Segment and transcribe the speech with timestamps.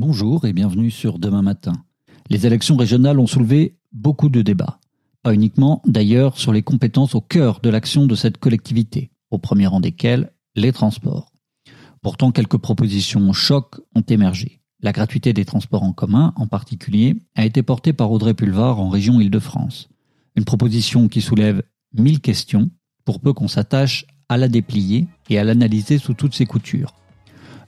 [0.00, 1.72] Bonjour et bienvenue sur Demain Matin.
[2.30, 4.78] Les élections régionales ont soulevé beaucoup de débats.
[5.24, 9.66] Pas uniquement, d'ailleurs, sur les compétences au cœur de l'action de cette collectivité, au premier
[9.66, 11.32] rang desquelles les transports.
[12.00, 14.60] Pourtant, quelques propositions chocs ont émergé.
[14.80, 18.90] La gratuité des transports en commun, en particulier, a été portée par Audrey Pulvar en
[18.90, 19.88] région Île-de-France.
[20.36, 22.70] Une proposition qui soulève mille questions,
[23.04, 26.94] pour peu qu'on s'attache à la déplier et à l'analyser sous toutes ses coutures.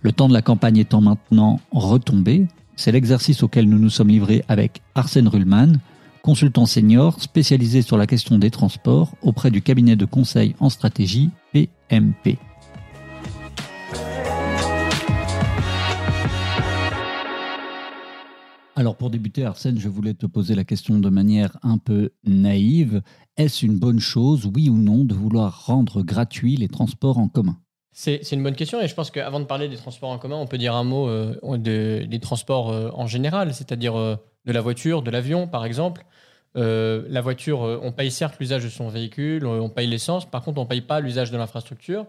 [0.02, 4.42] Le temps de la campagne étant maintenant retombé, c'est l'exercice auquel nous nous sommes livrés
[4.48, 5.74] avec Arsène Rullman,
[6.22, 11.28] consultant senior spécialisé sur la question des transports auprès du cabinet de conseil en stratégie
[11.52, 12.38] PMP.
[18.74, 23.02] Alors pour débuter, Arsène, je voulais te poser la question de manière un peu naïve.
[23.36, 27.58] Est-ce une bonne chose, oui ou non, de vouloir rendre gratuits les transports en commun?
[28.00, 30.46] C'est une bonne question et je pense qu'avant de parler des transports en commun, on
[30.46, 35.02] peut dire un mot euh, des transports euh, en général, c'est-à-dire euh, de la voiture,
[35.02, 36.04] de l'avion par exemple.
[36.54, 40.64] la voiture, on paye certes l'usage de son véhicule, on paye l'essence, par contre on
[40.64, 42.06] ne paye pas l'usage de l'infrastructure.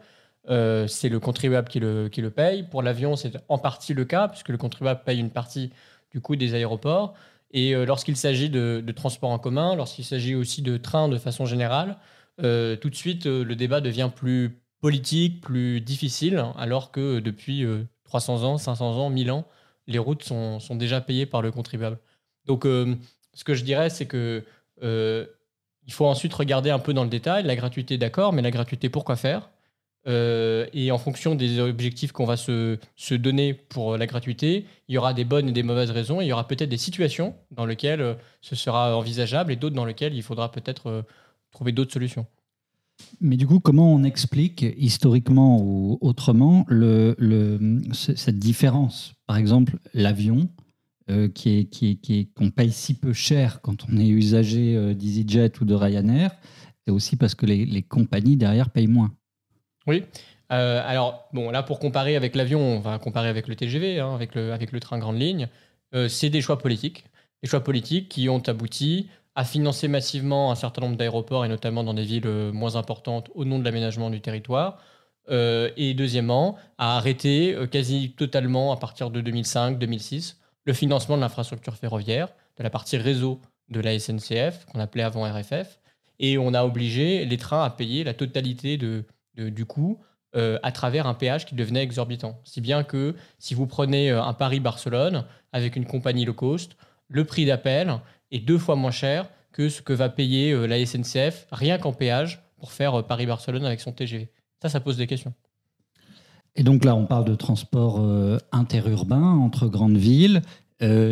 [0.47, 2.63] c'est le contribuable qui le, paye.
[2.63, 5.71] Pour l'avion, c'est en partie le cas, puisque le contribuable paye une partie
[6.11, 7.13] du coût des aéroports.
[7.51, 11.45] Et lorsqu'il s'agit de, de transports en commun, lorsqu'il s'agit aussi de trains de façon
[11.45, 11.97] générale,
[12.37, 17.65] tout de suite, le débat devient plus politique, plus difficile, alors que depuis
[18.05, 19.47] 300 euh, ans, 500 ans, 1000 ans,
[19.87, 21.99] les routes sont, déjà payées par le contribuable.
[22.45, 22.95] Donc, euh,
[23.33, 24.43] ce que je dirais, c'est que
[24.83, 25.25] euh,
[25.85, 27.43] il faut ensuite regarder un peu dans le détail.
[27.43, 29.49] La gratuité, d'accord, mais la gratuité, pourquoi faire?
[30.07, 34.97] Et en fonction des objectifs qu'on va se, se, donner pour la gratuité, il y
[34.97, 36.21] aura des bonnes et des mauvaises raisons.
[36.21, 40.15] il y aura peut-être des situations dans lesquelles ce sera envisageable et d'autres dans lesquelles
[40.15, 41.05] il faudra peut-être
[41.51, 42.25] trouver d'autres solutions.
[43.19, 46.65] Mais du coup, comment on explique historiquement ou autrement
[47.93, 49.13] cette différence?
[49.27, 50.49] Par exemple, l'avion,
[51.11, 54.93] euh, qui est, qui, qui qu'on paye si peu cher quand on est usager euh,
[54.93, 56.31] d'EasyJet ou de Ryanair,
[56.85, 59.11] c'est aussi parce que les, les, compagnies derrière payent moins.
[59.87, 60.03] Oui.
[60.53, 64.13] Euh, alors, bon, là, pour comparer avec l'avion, on va comparer avec le TGV, hein,
[64.13, 65.49] avec, le, avec le train grande ligne.
[66.07, 67.03] c'est des choix politiques.
[67.43, 71.83] Des choix politiques qui ont abouti à financer massivement un certain nombre d'aéroports et notamment
[71.83, 74.77] dans des villes euh, moins importantes au nom de l'aménagement du territoire.
[75.29, 81.21] Euh, et deuxièmement, à arrêter euh, quasi totalement à partir de 2005-2006 le financement de
[81.21, 82.27] l'infrastructure ferroviaire,
[82.57, 85.79] de la partie réseau de la SNCF, qu'on appelait avant RFF.
[86.19, 89.05] Et on a obligé les trains à payer la totalité de,
[89.35, 89.99] du coût
[90.33, 92.39] à travers un péage qui devenait exorbitant.
[92.43, 96.77] Si bien que si vous prenez un Paris-Barcelone avec une compagnie low cost,
[97.07, 97.99] le prix d'appel
[98.31, 101.93] est deux fois moins cher que ce que va payer euh, la SNCF rien qu'en
[101.93, 104.29] péage pour faire euh, Paris-Barcelone avec son TGV.
[104.61, 105.33] Ça, ça pose des questions.
[106.55, 110.41] Et donc là, on parle de transport euh, interurbain entre grandes villes.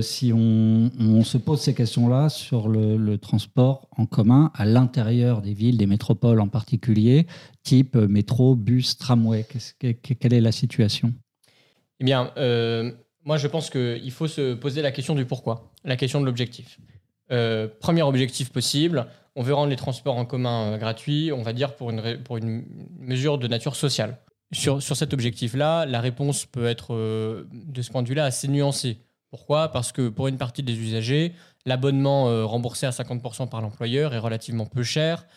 [0.02, 5.78] si on, se pose ces questions-là sur le, transport en commun à l'intérieur des villes,
[5.78, 7.28] des métropoles en particulier,
[7.64, 9.46] type métro, bus, tramway,
[9.78, 11.14] quelle est la situation?
[12.00, 12.32] Eh bien,
[13.24, 16.80] moi, je pense qu'il faut se poser la question du pourquoi, la question de l'objectif.
[17.32, 21.54] Euh, premier objectif possible, on veut rendre les transports en commun euh, gratuits, on va
[21.54, 22.66] dire pour une, pour une
[23.00, 24.18] mesure de nature sociale.
[24.52, 28.48] Sur, sur cet objectif-là, la réponse peut être, euh, de ce point de vue-là, assez
[28.48, 28.98] nuancée.
[29.30, 29.72] Pourquoi?
[29.72, 31.34] Parce que pour une partie des usagers,
[31.68, 35.28] l'abonnement remboursé à 50% par l'employeur est relativement peu cher.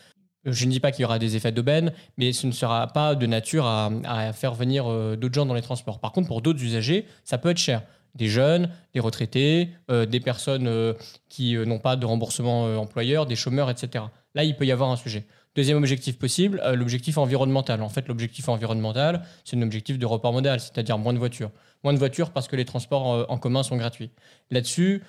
[0.47, 3.15] Je ne dis pas qu'il y aura des effets d'aubaine, mais ce ne sera pas
[3.15, 4.87] de nature à, à faire venir
[5.19, 6.01] d'autres gens dans les transports.
[6.01, 7.83] Par contre, pour d'autres usagers, ça peut être cher
[8.15, 10.95] des jeunes, des retraités, euh, des personnes euh,
[11.29, 14.05] qui euh, n'ont pas de remboursement employeur, des chômeurs, etc.
[14.35, 15.25] Là, il peut y avoir un sujet.
[15.55, 17.83] Deuxième objectif possible, l'objectif environnemental.
[17.83, 21.51] En fait, l'objectif environnemental, c'est un objectif de report modal, c'est-à-dire moins de voitures.
[21.85, 24.13] Moins de voitures parce que les transports en commun sont gratuits.
[24.51, 25.03] Là-dessus,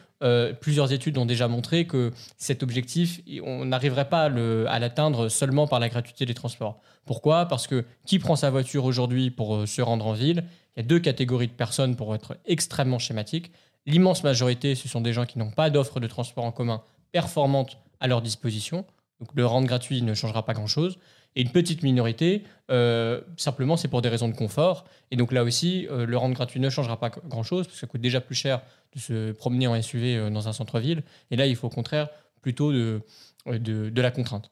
[0.60, 5.80] plusieurs études ont déjà montré que cet objectif, on n'arriverait pas à l'atteindre seulement par
[5.80, 6.82] la gratuité des transports.
[7.06, 7.46] Pourquoi?
[7.46, 10.44] Parce que qui prend sa voiture aujourd'hui pour se rendre en ville?
[10.76, 13.52] Il y a deux catégories de personnes pour être extrêmement schématique.
[13.86, 17.78] L'immense majorité, ce sont des gens qui n'ont pas d'offre de transport en commun performante
[18.00, 18.86] à leur disposition.
[19.20, 20.98] Donc le rendre gratuit ne changera pas grand-chose.
[21.36, 24.86] Et une petite minorité, euh, simplement, c'est pour des raisons de confort.
[25.12, 27.88] Et donc là aussi, euh, le rendre gratuit ne changera pas grand-chose, parce que ça
[27.88, 28.62] coûte déjà plus cher
[28.94, 31.04] de se promener en SUV euh, dans un centre-ville.
[31.32, 32.10] Et là, il faut au contraire
[32.42, 33.02] plutôt de,
[33.48, 34.52] de la contrainte.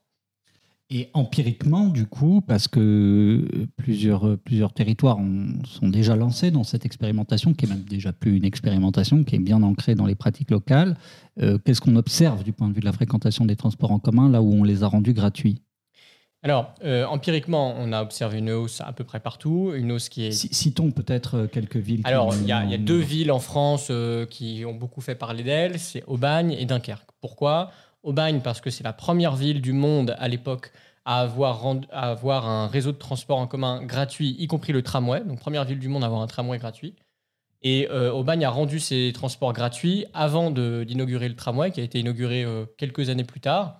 [0.93, 3.47] Et empiriquement, du coup, parce que
[3.77, 5.17] plusieurs, plusieurs territoires
[5.63, 9.39] sont déjà lancés dans cette expérimentation, qui est même déjà plus une expérimentation, qui est
[9.39, 10.97] bien ancrée dans les pratiques locales,
[11.39, 14.29] euh, qu'est-ce qu'on observe du point de vue de la fréquentation des transports en commun
[14.29, 15.61] là où on les a rendus gratuits?
[16.43, 20.25] Alors, euh, empiriquement, on a observé une hausse à peu près partout, une hausse qui
[20.25, 20.31] est...
[20.31, 22.01] Citons peut-être euh, quelques villes.
[22.03, 25.79] Alors, il y, a deux villes en France euh, qui ont beaucoup fait parler d'elles,
[25.79, 27.07] c'est Aubagne et Dunkerque.
[27.21, 27.69] Pourquoi?
[28.03, 30.71] Aubagne, parce que c'est la première ville du monde à l'époque
[31.05, 35.65] à avoir, un réseau de transport en commun gratuit, y compris le tramway, donc première
[35.65, 36.95] ville du monde à avoir un tramway gratuit.
[37.63, 41.99] Et euh, Aubagne a rendu ses transports gratuits avant d'inaugurer le tramway, qui a été
[41.99, 43.79] inauguré euh, quelques années plus tard.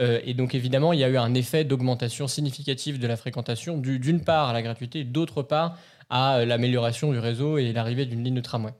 [0.00, 3.78] Euh, et donc évidemment, il y a eu un effet d'augmentation significative de la fréquentation,
[3.78, 5.78] d'une part à la gratuité, d'autre part
[6.10, 8.72] à l'amélioration du réseau et l'arrivée d'une ligne de tramway.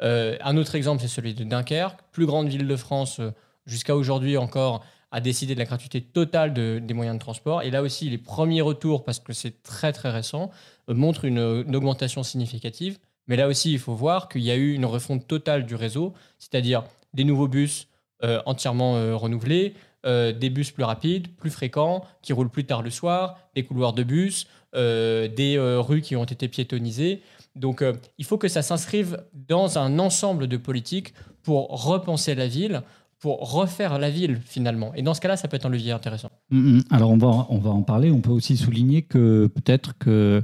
[0.00, 3.20] un autre exemple, c'est celui de Dunkerque, plus grande ville de France
[3.66, 7.62] jusqu'à aujourd'hui encore, a décidé de la gratuité totale des moyens de transport.
[7.62, 10.50] Et là aussi, les premiers retours, parce que c'est très très récent,
[10.88, 11.38] montrent une
[11.74, 12.98] augmentation significative.
[13.28, 16.12] Mais là aussi, il faut voir qu'il y a eu une refonte totale du réseau,
[16.38, 16.84] c'est-à-dire
[17.14, 17.88] des nouveaux bus
[18.24, 19.74] euh, entièrement euh, renouvelés,
[20.06, 23.92] euh, des bus plus rapides, plus fréquents, qui roulent plus tard le soir, des couloirs
[23.92, 27.22] de bus, des rues qui ont été piétonnisées.
[27.54, 27.82] Donc
[28.18, 32.82] il faut que ça s'inscrive dans un ensemble de politiques pour repenser la ville,
[33.18, 34.94] pour refaire la ville finalement.
[34.94, 36.30] Et dans ce cas-là, ça peut être un levier intéressant.
[36.50, 36.82] Mm, mm.
[36.90, 38.10] Alors on va, on va en parler.
[38.10, 40.42] On peut aussi souligner que peut-être que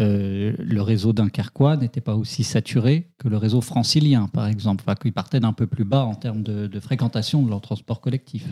[0.00, 4.96] euh, le réseau dunkerquois n'était pas aussi saturé que le réseau francilien, par exemple, enfin,
[4.96, 8.46] qu'il partait d'un peu plus bas en termes de, fréquentation de leur transport collectif.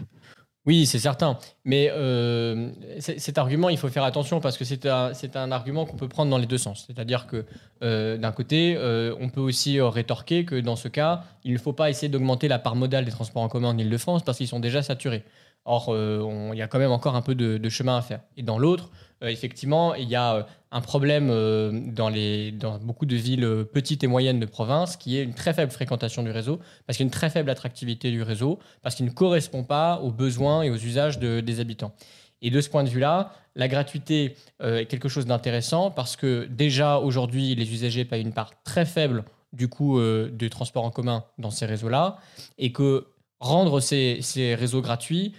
[0.64, 1.38] Oui, c'est certain.
[1.64, 5.96] Mais euh, cet argument, il faut faire attention parce que c'est un, un, argument qu'on
[5.96, 6.84] peut prendre dans les deux sens.
[6.86, 7.44] C'est-à-dire que
[7.82, 8.76] euh, d'un côté,
[9.20, 12.60] on peut aussi rétorquer que dans ce cas, il ne faut pas essayer d'augmenter la
[12.60, 15.24] part modale des transports en commun en Ile-de-France parce qu'ils sont déjà saturés.
[15.64, 18.20] Or, il y a quand même encore un peu de, chemin à faire.
[18.36, 23.14] Et dans l'autre, effectivement, il y a un problème euh, dans, les, dans beaucoup de
[23.14, 26.58] villes euh, petites et moyennes de province qui est une très faible fréquentation du réseau,
[26.86, 30.00] parce qu'il y a une très faible attractivité du réseau, parce qu'il ne correspond pas
[30.00, 31.92] aux besoins et aux usages des habitants.
[32.40, 36.46] Et de ce point de vue-là, la gratuité euh, est quelque chose d'intéressant parce que
[36.46, 40.00] déjà aujourd'hui, les usagers payent une part très faible du coût
[40.30, 42.16] du transport en commun dans ces réseaux-là,
[42.56, 45.34] et que rendre ces, ces réseaux gratuits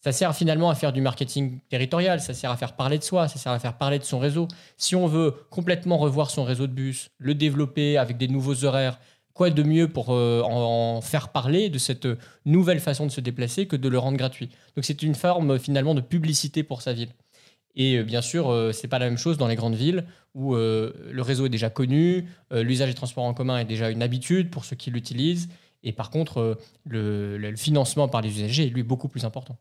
[0.00, 3.28] ça sert finalement à faire du marketing territorial, ça sert à faire parler de soi,
[3.28, 4.48] ça sert à faire parler de son réseau.
[4.76, 8.98] Si on veut complètement revoir son réseau de bus, le développer avec des nouveaux horaires,
[9.34, 12.08] quoi de mieux pour euh, en, faire parler de cette
[12.46, 14.48] nouvelle façon de se déplacer que de le rendre gratuit?
[14.74, 17.10] Donc c'est une forme finalement de publicité pour sa ville.
[17.76, 20.04] Et euh, bien sûr, euh, c'est pas la même chose dans les grandes villes
[20.34, 24.48] où le réseau est déjà connu, l'usage des transports en commun est déjà une habitude
[24.48, 25.48] pour ceux qui l'utilisent,
[25.82, 29.56] et par contre, le, le financement par les usagers est lui beaucoup plus important.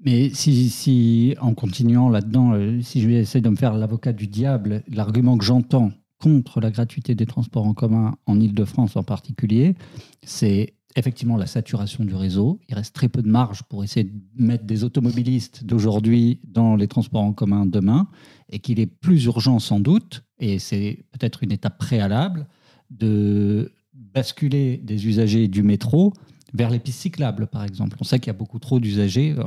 [0.00, 4.12] Mais si, si en continuant là-dedans, euh, si je vais essayer de me faire l'avocat
[4.12, 9.02] du diable, l'argument que j'entends contre la gratuité des transports en commun en Ile-de-France en
[9.02, 9.74] particulier,
[10.22, 12.60] c'est effectivement la saturation du réseau.
[12.68, 16.88] Il reste très peu de marge pour essayer de mettre des automobilistes d'aujourd'hui dans les
[16.88, 18.08] transports en commun demain,
[18.50, 22.46] et qu'il est plus urgent sans doute, et c'est peut-être une étape préalable,
[22.90, 26.12] de basculer des usagers du métro
[26.52, 27.96] vers les pistes cyclables, par exemple.
[28.00, 29.42] On sait qu'il y a beaucoup trop d'usagers euh,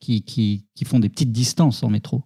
[0.00, 2.22] qui, qui, qui, font des petites distances en métro.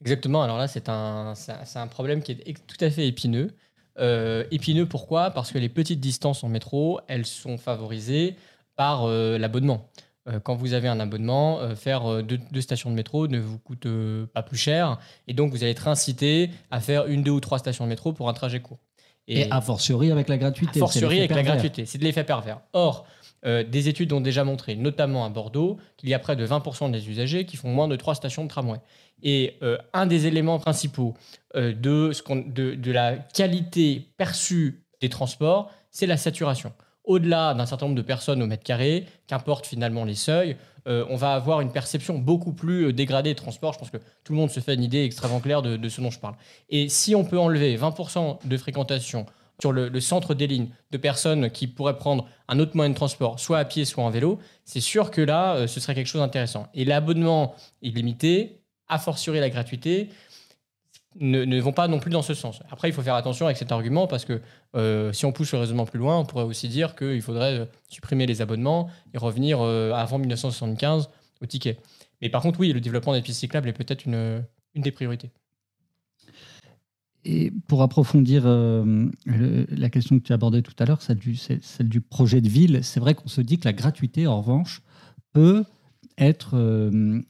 [0.00, 0.42] Exactement.
[0.42, 1.34] Alors là, c'est un,
[1.74, 3.52] un problème qui est tout à fait épineux.
[3.98, 5.30] Euh, épineux pourquoi?
[5.30, 8.36] Parce que les petites distances en métro, elles sont favorisées
[8.74, 9.90] par euh, l'abonnement.
[10.42, 13.86] quand vous avez un abonnement, faire deux, stations de métro ne vous coûte
[14.34, 14.98] pas plus cher.
[15.28, 18.12] Et donc, vous allez être incité à faire une, deux ou trois stations de métro
[18.12, 18.80] pour un trajet court.
[19.28, 20.80] Et, a fortiori avec la gratuité.
[20.80, 21.86] A fortiori avec la gratuité.
[21.86, 22.60] C'est de l'effet pervers.
[22.72, 23.06] Or,
[23.44, 26.90] euh, des études ont déjà montré, notamment à Bordeaux, qu'il y a près de 20%
[26.90, 28.78] des usagers qui font moins de trois stations de tramway.
[29.22, 31.14] Et euh, un des éléments principaux
[31.56, 36.72] euh, de, ce de, de, la qualité perçue des transports, c'est la saturation.
[37.04, 40.56] Au-delà d'un certain nombre de personnes au mètre carré, qu'importe finalement les seuils,
[40.86, 43.72] on va avoir une perception beaucoup plus dégradée des transports.
[43.72, 46.00] Je pense que tout le monde se fait une idée extrêmement claire de, de ce
[46.00, 46.34] dont je parle.
[46.70, 49.26] Et si on peut enlever 20% de fréquentation
[49.62, 53.38] sur le, centre des lignes de personnes qui pourraient prendre un autre moyen de transport,
[53.38, 56.20] soit à pied, soit en vélo, c'est sûr que là, euh, ce serait quelque chose
[56.20, 56.66] d'intéressant.
[56.74, 60.08] Et l'abonnement illimité, a fortiori la gratuité,
[61.20, 62.62] ne, vont pas non plus dans ce sens.
[62.70, 64.40] Après, il faut faire attention avec cet argument parce que
[64.74, 67.64] euh, si on pousse le raisonnement plus loin, on pourrait aussi dire qu'il faudrait euh,
[67.88, 71.78] supprimer les abonnements et revenir avant 1975 au ticket.
[72.20, 74.44] Mais par contre, oui, le développement des pistes cyclables est peut-être une
[74.76, 75.30] des priorités.
[77.24, 81.18] Et pour approfondir euh, la question que tu abordais tout à l'heure, celle
[81.88, 84.82] du, projet de ville, c'est vrai qu'on se dit que la gratuité, en revanche,
[85.32, 85.64] peut
[86.18, 87.22] être euh,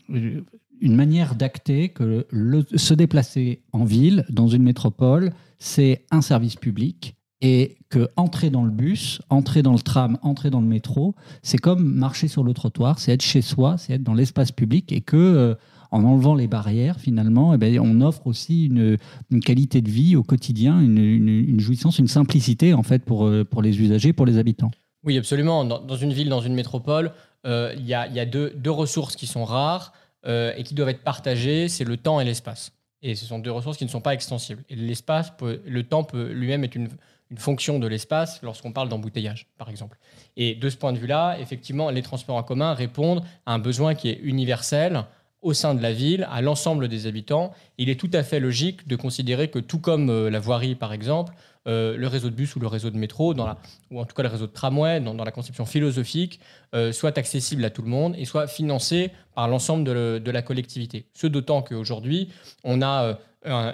[0.83, 2.27] une manière d'acter que
[2.75, 8.65] se déplacer en ville, dans une métropole, c'est un service public et que entrer dans
[8.65, 12.53] le bus, entrer dans le tram, entrer dans le métro, c'est comme marcher sur le
[12.53, 15.55] trottoir, c'est être chez soi, c'est être dans l'espace public et que, euh,
[15.91, 18.97] en enlevant les barrières, finalement, eh ben, on offre aussi une,
[19.41, 23.81] qualité de vie au quotidien, une, jouissance, une simplicité en fait pour, euh, pour les
[23.81, 24.71] usagers, pour les habitants.
[25.05, 25.65] Oui, absolument.
[25.65, 27.13] Dans, une ville, dans une métropole,
[27.45, 29.93] euh, il y a, deux, ressources qui sont rares
[30.27, 32.73] euh, et qui doivent être partagées, c'est le temps et l'espace.
[33.03, 34.63] Et ce sont deux ressources qui ne sont pas extensibles.
[34.69, 36.89] Et l'espace, le temps peut lui-même être une,
[37.33, 39.99] une fonction de l'espace lorsqu'on parle d'embouteillage, par exemple.
[40.37, 43.95] Et de ce point de vue-là, effectivement, les transports en commun répondent à un besoin
[43.95, 45.05] qui est universel
[45.41, 47.53] au sein de la ville, à l'ensemble des habitants.
[47.79, 50.93] Il est tout à fait logique de considérer que tout comme euh, la voirie, par
[50.93, 51.35] exemple,
[51.69, 54.29] euh, le réseau de bus ou le réseau de métro, ou en tout cas le
[54.29, 56.41] réseau de tramway, dans, la conception philosophique,
[56.75, 61.07] euh, soit accessible à tout le monde et soit financé par l'ensemble de, la collectivité.
[61.15, 62.31] Ce d'autant qu'aujourd'hui,
[62.65, 63.19] on a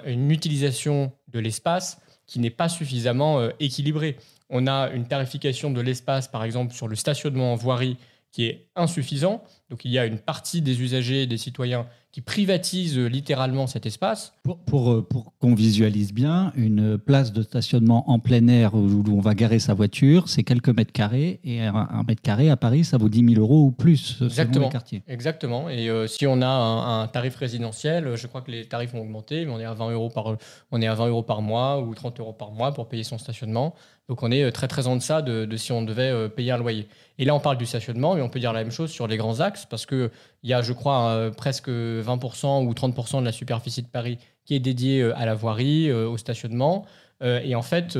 [0.05, 4.17] une utilisation de l'espace qui n'est pas suffisamment euh, équilibré.
[4.49, 7.97] On a une tarification de l'espace, par exemple, sur le stationnement en voirie
[8.31, 9.43] qui est insuffisant.
[9.69, 13.85] Donc il y a une partie des usagers, des citoyens qui privatise euh, littéralement cet
[13.85, 14.33] espace.
[14.43, 19.03] Pour, pour, euh, pour qu'on visualise bien, une place de stationnement en plein air où,
[19.11, 21.39] on va garer sa voiture, c'est quelques mètres carrés.
[21.43, 24.53] Et un, mètre carré à Paris, ça vaut 10 000 euros ou plus Exactement.
[24.53, 25.03] selon les quartiers.
[25.07, 25.69] Exactement.
[25.69, 29.45] Et euh, si on a un, tarif résidentiel, je crois que les tarifs ont augmenté,
[29.45, 30.35] mais on est à 20 euros par,
[30.71, 33.19] on est à 20 euros par mois ou 30 euros par mois pour payer son
[33.19, 33.75] stationnement.
[34.07, 36.87] Donc on est très très en deçà de, de si on devait payer un loyer.
[37.19, 39.17] Et là, on parle du stationnement, mais on peut dire la même chose sur les
[39.17, 40.09] grands axes, parce qu'il
[40.43, 44.59] y a, je crois, presque 20% ou 30% de la superficie de Paris qui est
[44.59, 46.83] dédiée euh, à la voirie, euh, au stationnement.
[47.21, 47.97] Euh, et en fait,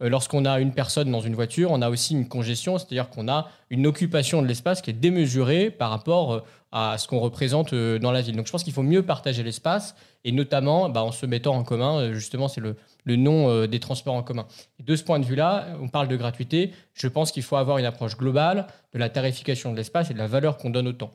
[0.00, 3.48] lorsqu'on a une personne dans une voiture, on a aussi une congestion, c'est-à-dire qu'on a
[3.70, 8.20] une occupation de l'espace qui est démesurée par rapport à ce qu'on représente dans la
[8.20, 8.36] ville.
[8.36, 11.64] Donc je pense qu'il faut mieux partager l'espace, et notamment bah, en se mettant en
[11.64, 12.76] commun, justement, c'est le,
[13.16, 14.46] nom des transports en commun.
[14.78, 17.86] De ce point de vue-là, on parle de gratuité, je pense qu'il faut avoir une
[17.86, 21.10] approche globale de la tarification de l'espace et de la valeur qu'on donne au temps.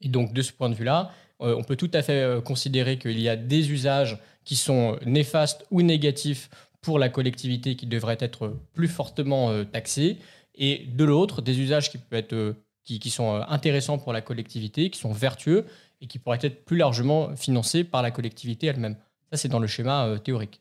[0.00, 2.98] Et donc de ce point de vue-là, euh, on peut tout à fait euh, considérer
[2.98, 8.18] qu'il y a des usages qui sont néfastes ou négatifs pour la collectivité qui devraient
[8.20, 10.18] être plus fortement euh, taxés,
[10.54, 15.00] et de l'autre, des usages qui, peuvent être, qui, sont intéressants pour la collectivité, qui
[15.00, 15.64] sont vertueux
[16.00, 18.96] et qui pourraient être plus largement financés par la collectivité elle-même.
[19.32, 20.60] Ça, c'est dans le schéma théorique.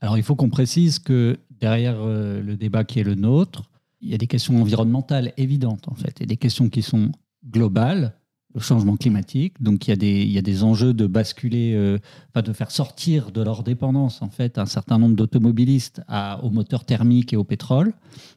[0.00, 3.62] Alors, il faut qu'on précise que derrière le débat qui est le nôtre,
[4.00, 7.12] il y a des questions environnementales évidentes, en fait, et des questions qui sont
[7.48, 8.14] globales,
[8.54, 9.54] le changement climatique.
[9.60, 11.98] Donc il y a des, il y a des enjeux de basculer, euh,
[12.34, 16.02] de faire sortir de leur dépendance en fait un certain nombre d'automobilistes
[16.42, 17.92] aux moteurs thermiques et au pétrole.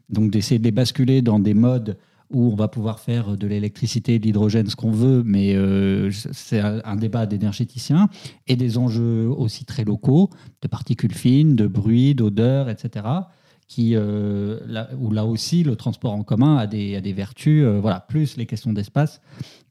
[0.10, 1.98] Donc d'essayer de les basculer dans des modes
[2.31, 6.60] où on va pouvoir faire de l'électricité, de l'hydrogène, ce qu'on veut, mais euh, c'est
[6.60, 8.10] un, débat d'énergéticiens,
[8.48, 10.29] et des enjeux aussi très locaux,
[10.62, 13.05] de particules fines, de bruit, d'odeur, etc.,
[13.67, 17.65] qui, euh, là, où là aussi le transport en commun a des, a des vertus,
[17.65, 19.22] voilà, plus les questions d'espace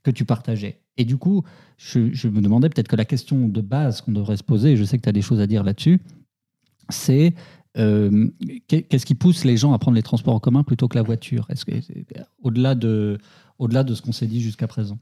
[0.02, 0.80] que tu partageais.
[0.96, 1.42] Et du coup,
[1.76, 4.84] je, me demandais peut-être que la question de base qu'on devrait se poser, et je
[4.84, 6.00] sais que tu as des choses à dire là-dessus,
[6.88, 7.34] c'est
[7.76, 8.28] euh,
[8.68, 11.46] qu'est-ce qui pousse les gens à prendre les transports en commun plutôt que la voiture?
[11.48, 11.72] Est-ce que
[12.42, 13.18] au-delà de,
[13.58, 14.98] au-delà de ce qu'on s'est dit jusqu'à présent?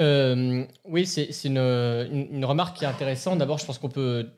[0.00, 3.38] Euh, oui, c'est une, remarque qui est intéressante.
[3.38, 4.30] D'abord, je pense qu'on peut,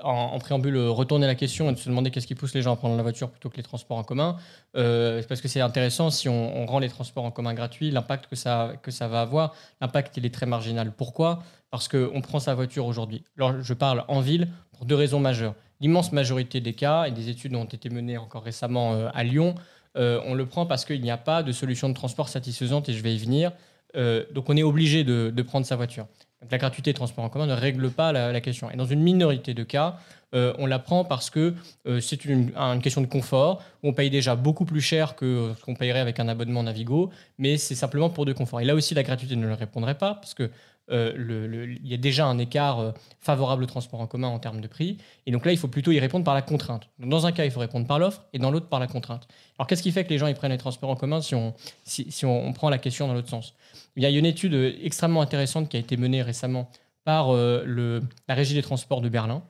[0.00, 2.96] en, préambule, retourner la question et se demander qu'est-ce qui pousse les gens à prendre
[2.96, 4.36] la voiture plutôt que les transports en commun.
[4.76, 8.36] Euh, parce que c'est intéressant, si on, rend les transports en commun gratuits, l'impact que
[8.36, 10.92] ça, que ça va avoir, l'impact, il est très marginal.
[10.92, 11.42] Pourquoi?
[11.70, 13.22] Parce qu'on prend sa voiture aujourd'hui.
[13.36, 15.54] Alors, je parle en ville pour deux raisons majeures.
[15.80, 19.54] L'immense majorité des cas, et des études ont été menées encore récemment euh, à Lyon,
[19.94, 23.02] on le prend parce qu'il n'y a pas de solution de transport satisfaisante, et je
[23.02, 23.52] vais y venir.
[23.96, 26.06] Euh, donc on est obligé de, prendre sa voiture.
[26.50, 28.70] la gratuité de transport en commun ne règle pas la, question.
[28.70, 29.98] Et dans une minorité de cas,
[30.34, 31.54] euh, on la prend parce que
[31.86, 33.62] euh, c'est une, question de confort.
[33.82, 37.56] On paye déjà beaucoup plus cher que ce qu'on payerait avec un abonnement Navigo, mais
[37.56, 38.60] c'est simplement pour de confort.
[38.60, 40.50] Et là aussi, la gratuité ne le répondrait pas parce que
[40.90, 44.98] il y a déjà un écart favorable au transport en commun en termes de prix.
[45.24, 46.90] Et donc là, il faut plutôt y répondre par la contrainte.
[46.98, 49.26] dans un cas, il faut répondre par l'offre et dans l'autre, par la contrainte.
[49.58, 51.54] Alors qu'est-ce qui fait que les gens ils prennent les transports en commun si on,
[51.84, 53.54] si on prend la question dans l'autre sens?
[53.96, 56.68] Il y a une étude extrêmement intéressante qui a été menée récemment
[57.04, 59.42] par euh, la Régie des transports de Berlin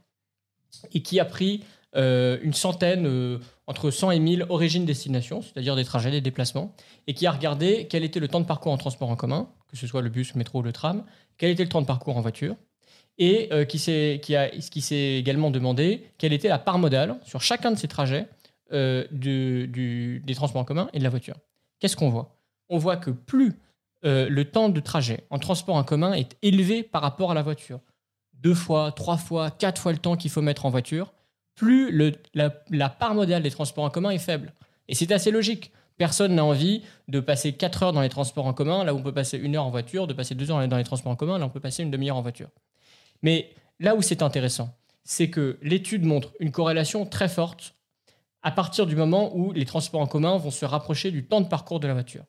[0.92, 1.64] et qui a pris
[1.96, 6.74] euh, une centaine, euh, entre 100 et 1000 origines-destinations, c'est-à-dire des trajets, des déplacements,
[7.06, 9.76] et qui a regardé quel était le temps de parcours en transport en commun, que
[9.76, 11.04] ce soit le bus, le métro ou le tram,
[11.38, 12.56] quel était le temps de parcours en voiture,
[13.18, 18.26] et qui s'est également demandé quelle était la part modale sur chacun de ces trajets
[18.70, 21.36] des transports en commun et de la voiture.
[21.78, 22.38] Qu'est-ce qu'on voit?
[22.70, 23.54] On voit que plus
[24.04, 27.42] euh, le temps de trajet en transport en commun est élevé par rapport à la
[27.42, 27.80] voiture.
[28.42, 31.12] Deux fois, trois fois, quatre fois le temps qu'il faut mettre en voiture,
[31.54, 34.52] plus la, part modale des transports en commun est faible.
[34.88, 38.52] Et c'est assez logique, Personne n'a envie de passer 4 heures dans les transports en
[38.52, 40.76] commun, là où on peut passer une heure en voiture, de passer 2 heures dans
[40.76, 42.48] les transports en commun, là où on peut passer une demi-heure en voiture.
[43.22, 47.74] Mais là où c'est intéressant, c'est que l'étude montre une corrélation très forte
[48.42, 51.46] à partir du moment où les transports en commun vont se rapprocher du temps de
[51.46, 52.24] parcours de la voiture.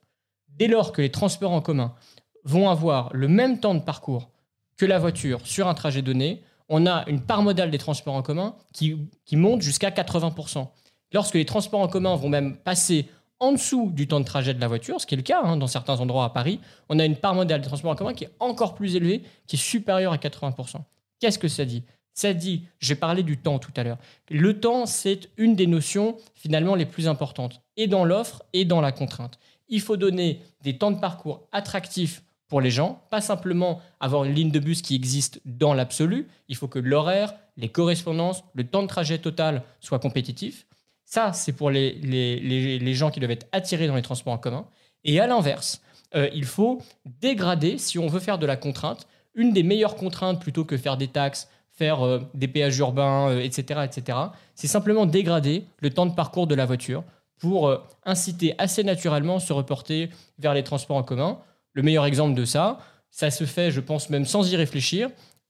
[0.49, 1.95] Dès lors que les transports en commun
[2.43, 4.29] vont avoir le même temps de parcours
[4.77, 8.21] que la voiture sur un trajet donné, on a une part modale des transports en
[8.21, 8.97] commun qui,
[9.33, 10.67] monte jusqu'à 80%.
[11.11, 13.07] Lorsque les transports en commun vont même passer
[13.39, 15.57] en dessous du temps de trajet de la voiture, ce qui est le cas hein,
[15.57, 18.23] dans certains endroits à Paris, on a une part modale des transports en commun qui
[18.23, 20.77] est encore plus élevée, qui est supérieure à 80%.
[21.19, 21.83] Qu'est-ce que ça dit?
[22.13, 23.97] Ça dit, j'ai parlé du temps tout à l'heure.
[24.29, 28.81] Le temps, c'est une des notions finalement les plus importantes, et dans l'offre et dans
[28.81, 29.39] la contrainte.
[29.67, 32.23] Il faut donner des temps de parcours attractifs
[32.53, 36.55] pour les gens, pas simplement avoir une ligne de bus qui existe dans l'absolu, il
[36.55, 40.67] faut que l'horaire, les correspondances, le temps de trajet total soient compétitifs.
[41.03, 44.67] Ça, c'est pour les, les, gens qui doivent être attirés dans les transports en commun.
[45.03, 45.81] Et à l'inverse,
[46.13, 46.79] euh, il faut
[47.19, 50.95] dégrader, si on veut faire de la contrainte, une des meilleures contraintes plutôt que faire
[50.95, 54.17] des taxes, faire euh, des péages urbains, etc., euh, etc.,
[54.53, 57.03] c'est simplement dégrader le temps de parcours de la voiture
[57.39, 61.39] pour inciter assez naturellement à se reporter vers les transports en commun.
[61.73, 65.09] Le meilleur exemple de ça, ça se fait, je pense, même sans y réfléchir.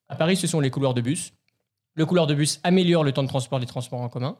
[0.09, 1.33] À Paris, ce sont les couloirs de bus.
[1.95, 4.37] Le couloir de bus améliore le temps de transport des transports en commun.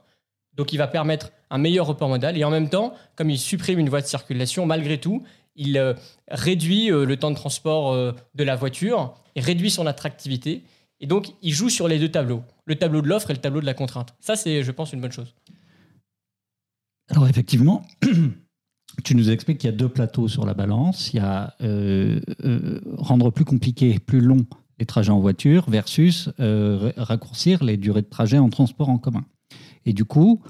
[0.56, 2.38] Donc, il va permettre un meilleur report modal.
[2.38, 5.24] Et en même temps, comme il supprime une voie de circulation, malgré tout,
[5.56, 5.94] il euh,
[6.30, 10.64] réduit euh, le temps de transport euh, de la voiture et réduit son attractivité.
[11.00, 13.62] Et donc, il joue sur les deux tableaux, le tableau de l'offre et le tableau
[13.62, 14.16] de la contrainte.
[14.20, 15.34] Ça, c'est, je pense, une bonne chose.
[17.10, 17.86] Alors, effectivement,
[19.04, 21.14] tu nous expliques qu'il y a deux plateaux sur la balance.
[21.14, 24.46] Il y a euh, euh, rendre plus compliqué, plus long
[24.80, 29.26] les trajets en voiture versus euh, raccourcir les durées de trajet en transport en commun.
[29.86, 30.42] Et du coup,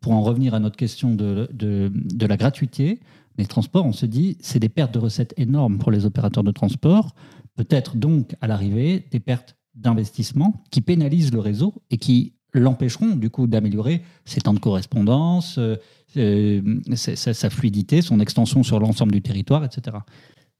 [0.00, 3.00] pour en revenir à notre question de, de, la gratuité,
[3.38, 6.50] les transports, on se dit, c'est des pertes de recettes énormes pour les opérateurs de
[6.50, 7.14] transport,
[7.54, 13.30] peut-être donc à l'arrivée des pertes d'investissement qui pénalisent le réseau et qui l'empêcheront du
[13.30, 15.58] coup d'améliorer ses temps de correspondance,
[16.16, 16.62] euh,
[16.94, 19.98] sa, fluidité, son extension sur l'ensemble du territoire, etc.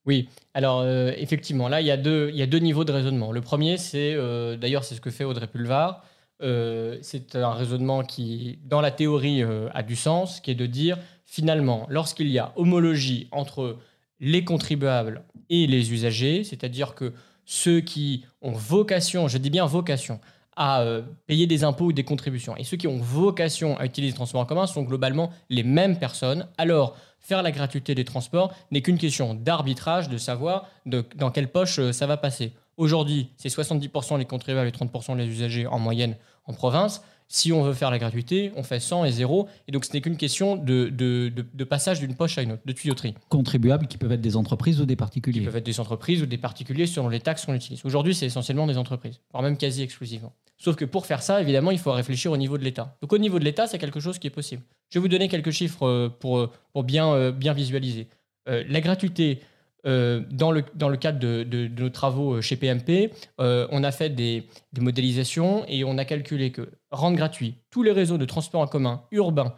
[0.05, 2.93] Oui, alors euh, effectivement, là, il y, a deux, il y a deux niveaux de
[2.93, 3.33] raisonnement.
[3.33, 6.05] Le premier, c'est, euh, d'ailleurs, c'est ce que fait Audrey Pulvar,
[6.41, 11.87] c'est un raisonnement qui, dans la théorie, a du sens, qui est de dire, finalement,
[11.89, 13.79] lorsqu'il y a homologie entre
[14.21, 17.15] les contribuables et les usagers, c'est-à-dire que
[17.47, 20.21] ceux qui ont vocation, je dis bien vocation,
[20.57, 22.57] à euh, payer des impôts ou des contributions.
[22.57, 25.99] Et ceux qui ont vocation à utiliser les transports en commun sont globalement les mêmes
[25.99, 26.49] personnes.
[26.59, 31.79] Alors, faire la gratuité des transports n'est qu'une question d'arbitrage, de savoir dans quelle poche
[31.79, 32.53] euh, ça va passer.
[32.77, 36.17] Aujourd'hui, c'est 70% les contribuables et 30% les usagers en moyenne
[36.47, 37.03] en province.
[37.29, 39.49] Si on veut faire la gratuité, on fait 100 et 0.
[39.67, 42.73] Et donc, ce n'est qu'une question de, de, passage d'une poche à une autre, de
[42.73, 43.15] tuyauterie.
[43.29, 46.27] Contribuables qui peuvent être des entreprises ou des particuliers Qui peuvent être des entreprises ou
[46.27, 47.85] des particuliers selon les taxes qu'on utilise.
[47.85, 50.33] Aujourd'hui, c'est essentiellement des entreprises, voire même quasi exclusivement.
[50.59, 52.97] Sauf que pour faire ça, évidemment, il faut réfléchir au niveau de l'État.
[53.03, 54.63] Donc, au niveau de l'État, c'est quelque chose qui est possible.
[54.91, 58.09] Je vais vous donner quelques chiffres euh, pour, euh, pour bien, euh, bien visualiser.
[58.47, 59.41] la gratuité
[59.87, 63.93] euh, dans, le, dans le cadre de, nos travaux euh, chez PMP, euh, on a
[63.93, 68.61] fait des, modélisations et on a calculé que rendre gratuit tous les réseaux de transport
[68.61, 69.55] en commun urbains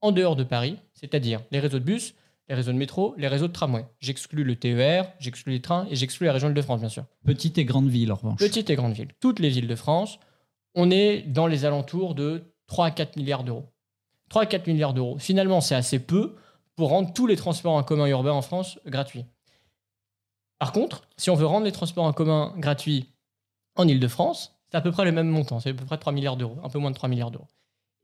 [0.00, 2.14] en dehors de Paris, c'est-à-dire les réseaux de bus,
[2.48, 3.84] les réseaux de métro, les réseaux de tramway.
[4.00, 7.04] J'exclus le TER, j'exclus les trains et j'exclus la région de France, bien sûr.
[7.24, 8.38] Petite et grande ville, en revanche.
[8.38, 9.08] Petite et grande ville.
[9.18, 10.20] Toutes les villes de France,
[10.74, 13.72] on est dans les alentours de 3 à 4 milliards d'euros.
[14.28, 15.18] 3 à 4 milliards d'euros.
[15.18, 16.36] Finalement, c'est assez peu
[16.76, 19.24] pour rendre tous les transports en commun urbains en France gratuits.
[20.58, 23.10] Par contre, si on veut rendre les transports en commun gratuits
[23.76, 26.36] en Ile-de-France, c'est à peu près le même montant, c'est à peu près 3 milliards
[26.36, 27.48] d'euros, un peu moins de 3 milliards d'euros.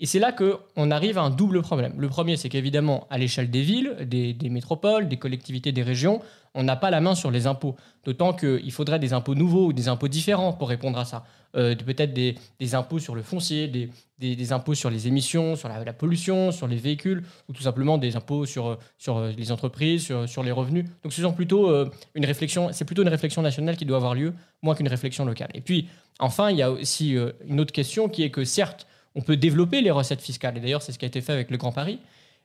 [0.02, 1.92] Et c'est là qu'on arrive à un double problème.
[1.98, 6.22] Le premier, c'est qu'évidemment, à l'échelle des villes, des, métropoles, des collectivités, des régions,
[6.54, 7.76] on n'a pas la main sur les impôts.
[8.04, 11.24] D'autant qu'il faudrait des impôts nouveaux ou des impôts différents pour répondre à ça.
[11.54, 16.50] Euh, peut-être des, impôts sur le foncier, des, impôts sur les émissions, sur la, pollution,
[16.50, 20.86] sur les véhicules, ou tout simplement des impôts sur, euh, les entreprises, sur, les revenus.
[21.02, 24.14] Donc ce sont plutôt euh, une réflexion, c'est plutôt une réflexion nationale qui doit avoir
[24.14, 24.32] lieu,
[24.62, 25.50] moins qu'une réflexion locale.
[25.52, 25.88] Et puis,
[26.20, 28.86] enfin, il y a aussi une autre question qui est que certes,
[29.20, 30.56] on peut développer les recettes fiscales.
[30.56, 31.98] Et d'ailleurs, c'est ce qui a été fait avec le Grand Paris.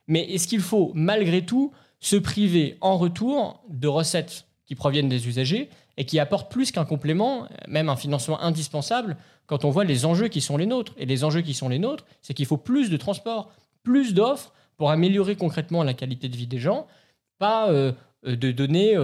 [0.08, 5.26] Mais est-ce qu'il faut, malgré tout, se priver en retour de recettes qui proviennent des
[5.26, 10.04] usagers et qui apportent plus qu'un complément, même un financement indispensable, quand on voit les
[10.04, 10.92] enjeux qui sont les nôtres?
[10.98, 13.50] Et les enjeux qui sont les nôtres, c'est qu'il faut plus de transport,
[13.82, 16.86] plus d'offres pour améliorer concrètement la qualité de vie des gens,
[17.38, 17.92] pas euh,
[18.26, 18.96] de donner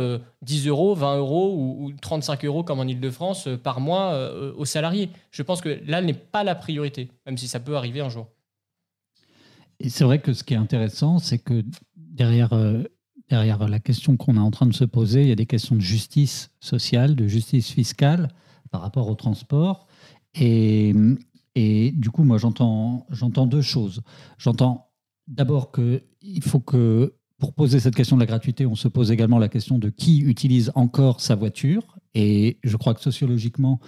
[0.42, 4.64] 10 euh, euros, 20 euros ou, 35 euros comme en Ile-de-France euh, par mois aux
[4.64, 5.10] salariés.
[5.30, 8.26] Je pense que là n'est pas la priorité, même si ça peut arriver un jour.
[9.80, 11.64] Et c'est vrai que ce qui est intéressant, c'est que
[11.96, 12.50] derrière,
[13.28, 15.74] derrière la question qu'on est en train de se poser, il y a des questions
[15.74, 18.28] de justice sociale, de justice fiscale
[18.70, 19.88] par rapport au transport.
[20.34, 20.94] Et,
[21.54, 24.02] et du coup, moi, j'entends deux choses.
[24.38, 24.92] J'entends
[25.26, 29.40] d'abord qu'il faut que, pour poser cette question de la gratuité, on se pose également
[29.40, 31.98] la question de qui utilise encore sa voiture.
[32.14, 33.80] Et je crois que sociologiquement,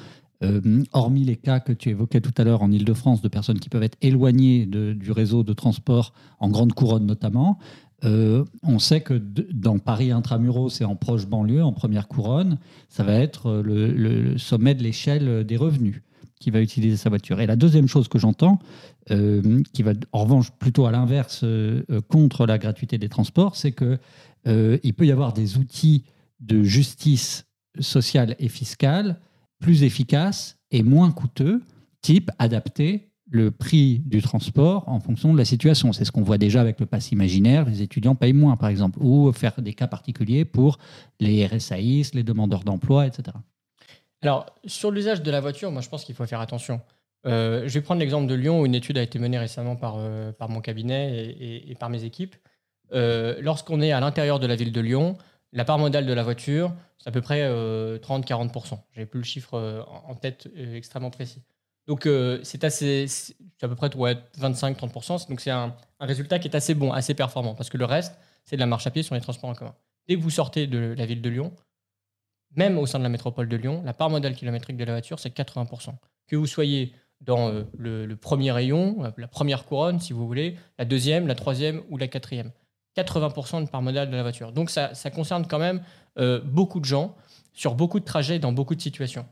[0.43, 3.69] euh, hormis les cas que tu évoquais tout à l'heure en Ile-de-France de personnes qui
[3.69, 7.61] peuvent être éloignées du réseau de transport, en grande couronne notamment,
[8.03, 13.05] euh, on sait que dans Paris intramuros et en proche banlieue, en première couronne, ça
[13.05, 16.03] va être le sommet de l'échelle des revenus
[16.45, 17.41] qui va utiliser sa voiture.
[17.41, 18.59] Et la deuxième chose que j'entends,
[19.11, 23.73] euh, qui va en revanche plutôt à l'inverse euh, contre la gratuité des transports, c'est
[23.73, 23.99] que
[24.47, 26.05] euh, il peut y avoir des outils
[26.41, 27.47] de justice
[27.81, 29.21] sociale et fiscale
[29.61, 31.63] plus efficaces et moins coûteux,
[32.01, 35.93] type adapter le prix du transport en fonction de la situation.
[35.93, 38.99] C'est ce qu'on voit déjà avec le pass imaginaire, les étudiants payent moins par exemple,
[39.03, 40.79] ou faire des cas particuliers pour
[41.21, 43.37] les RSAIs, les demandeurs d'emploi, etc.
[44.23, 46.81] Alors, sur l'usage de la voiture, moi, je pense qu'il faut faire attention.
[47.27, 49.97] Euh, je vais prendre l'exemple de Lyon, où une étude a été menée récemment par,
[49.99, 52.37] euh, mon cabinet et, par mes équipes.
[52.93, 55.17] Euh, lorsqu'on est à l'intérieur de la ville de Lyon,
[55.53, 57.49] la part modale de la voiture, c'est à peu près
[57.99, 58.79] 30-40%.
[58.93, 61.43] J'ai plus le chiffre en tête extrêmement précis.
[61.87, 62.09] Donc,
[62.43, 65.29] c'est à peu près ouais, 25-30%.
[65.29, 68.57] Donc, c'est un, résultat qui est assez bon, assez performant, parce que le reste, c'est
[68.57, 69.75] de la marche à pied sur les transports en commun.
[70.09, 71.53] Dès que vous sortez de la ville de Lyon,
[72.57, 75.19] même au sein de la métropole de Lyon, la part modale kilométrique de la voiture,
[75.19, 75.95] c'est 80%.
[76.27, 76.93] Que vous soyez
[77.25, 81.83] dans euh, le, premier rayon, la première couronne, si vous voulez, la deuxième, la troisième
[81.91, 82.53] ou la quatrième.
[82.97, 84.53] 80% de part modale de la voiture.
[84.53, 85.83] Donc ça, concerne quand même
[86.19, 87.17] euh, beaucoup de gens,
[87.53, 89.27] sur beaucoup de trajets, dans beaucoup de situations.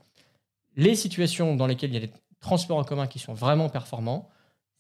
[0.77, 4.29] Les situations dans lesquelles il y a des transports en commun qui sont vraiment performants,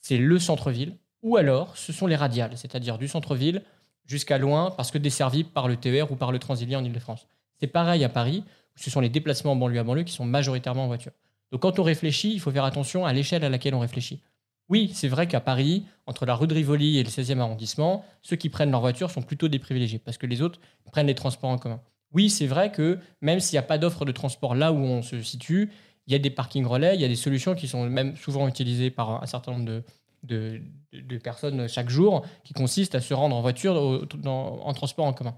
[0.01, 3.62] c'est le centre-ville, ou alors ce sont les radiales, c'est-à-dire du centre-ville
[4.07, 7.29] jusqu'à loin, parce que desservis par le TER ou par le Transilien en Ile-de-France.
[7.61, 8.42] C'est pareil à Paris,
[8.75, 11.12] où ce sont les déplacements en banlieue à banlieue qui sont majoritairement en voiture.
[11.53, 14.21] Donc quand on réfléchit, il faut faire attention à l'échelle à laquelle on réfléchit.
[14.69, 18.37] Oui, c'est vrai qu'à Paris, entre la rue de Rivoli et le 16e arrondissement, ceux
[18.37, 20.61] qui prennent leur voiture sont plutôt des privilégiés, parce que les autres
[20.91, 21.81] prennent les transports en commun.
[22.15, 25.03] Oui, c'est vrai que même s'il n'y a pas d'offre de transport là où on
[25.03, 25.71] se situe,
[26.07, 28.49] il y a des parkings relais, il y a des solutions qui sont même souvent
[28.49, 29.83] utilisées par un certain nombre
[30.23, 35.37] de, personnes chaque jour, qui consistent à se rendre en voiture en transport en commun.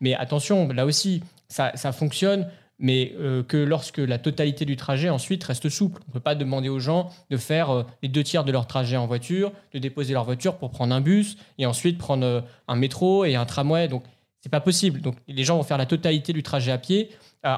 [0.00, 5.42] Mais attention, là aussi, ça, fonctionne, mais euh, que lorsque la totalité du trajet ensuite
[5.44, 6.02] reste souple.
[6.06, 8.66] On ne peut pas demander aux gens de faire euh, les deux tiers de leur
[8.66, 12.40] trajet en voiture, de déposer leur voiture pour prendre un bus et ensuite prendre euh,
[12.68, 13.88] un métro et un tramway.
[13.88, 14.04] Donc,
[14.40, 15.00] c'est pas possible.
[15.00, 17.10] Donc, les gens vont faire la totalité du trajet à pied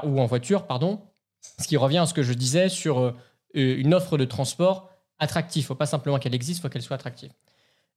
[0.04, 1.00] ou en voiture, pardon.
[1.58, 3.14] Ce qui revient à ce que je disais sur
[3.54, 5.62] une offre de transport attractive.
[5.62, 7.30] Il ne faut pas simplement qu'elle existe, il faut qu'elle soit attractive.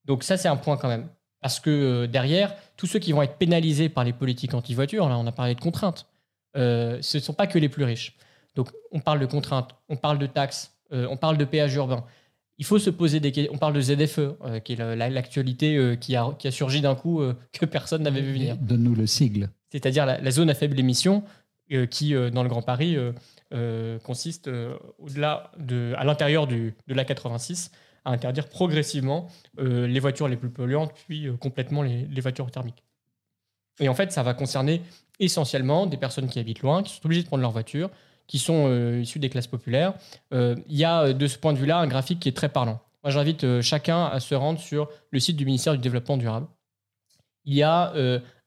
[0.06, 1.08] Donc, ça, c'est un point quand même.
[1.42, 5.26] Parce que derrière, tous ceux qui vont être pénalisés par les politiques anti-voitures, là on
[5.26, 6.06] a parlé de contraintes,
[6.56, 8.16] euh, ce ne sont pas que les plus riches.
[8.56, 12.06] Donc on parle de contraintes, on parle de taxes, euh, on parle de péages urbains.
[12.58, 13.54] Il faut se poser des questions.
[13.56, 17.66] On parle de ZFE, qui est l'actualité qui, a, qui a surgi d'un coup que
[17.66, 18.56] personne n'avait vu venir.
[18.58, 19.50] Donne-nous le sigle.
[19.72, 21.24] C'est-à-dire la, zone à faible émission
[21.90, 22.98] qui, dans le Grand Paris,
[24.04, 24.48] consiste
[25.00, 27.72] au-delà de, à l'intérieur de la 86
[28.06, 29.28] à interdire progressivement
[29.60, 32.84] euh, les voitures les plus polluantes, puis euh, complètement les, voitures thermiques.
[33.80, 34.82] Et en fait, ça va concerner
[35.22, 37.90] essentiellement des personnes qui habitent loin, qui sont obligées de prendre leur voiture,
[38.28, 39.94] qui sont euh, issues des classes populaires.
[40.32, 42.82] Il y a de ce point de vue-là un graphique qui est très parlant.
[43.04, 46.48] Moi, j'invite chacun à se rendre sur le site du ministère du Développement durable.
[47.46, 47.94] Il y a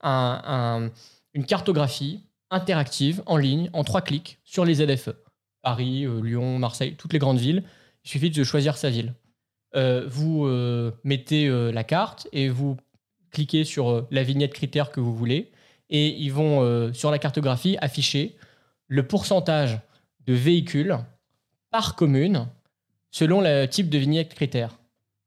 [0.02, 5.10] une cartographie interactive en ligne, en trois clics, sur les ZFE.
[5.62, 7.64] Paris, Lyon, Marseille, toutes les grandes villes.
[8.04, 9.14] Il suffit de choisir sa ville.
[9.76, 12.76] Euh, vous euh, mettez euh, la carte et vous
[13.32, 15.50] cliquez sur la vignette critère que vous voulez
[15.90, 18.36] et ils vont sur la cartographie afficher
[18.88, 19.80] le pourcentage
[20.26, 20.98] de véhicules
[21.70, 22.48] par commune
[23.10, 24.78] selon le type de vignette critère.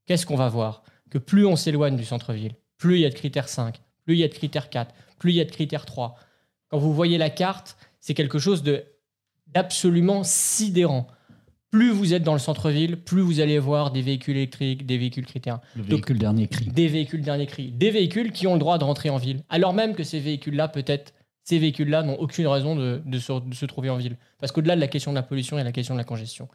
[0.06, 0.82] Qu'est-ce qu'on va voir?
[1.10, 4.18] Que plus on s'éloigne du centre-ville, plus il y a de critère 5, plus il
[4.18, 6.16] y a de critère 4, plus il y a de critère 3.
[6.68, 8.62] Quand vous voyez la carte, c'est quelque chose
[9.46, 11.08] d'absolument sidérant
[11.70, 15.26] plus vous êtes dans le centre-ville, plus vous allez voir des véhicules électriques, des véhicules
[15.26, 15.60] critères.
[16.18, 16.66] Dernier cri.
[16.66, 17.70] Des véhicules dernier cri.
[17.70, 19.42] Des véhicules qui ont le droit de rentrer en ville.
[19.48, 21.12] Alors même que ces véhicules-là, peut-être,
[21.44, 24.16] ces véhicules-là n'ont aucune raison de, se, trouver en ville.
[24.38, 26.04] Parce qu'au-delà de la question de la pollution, il y a la question de la
[26.04, 26.48] congestion.